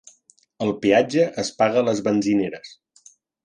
El 0.67 0.71
peatge 0.85 1.27
es 1.43 1.53
paga 1.61 1.79
a 1.85 1.87
les 1.91 2.05
benzineres. 2.11 2.77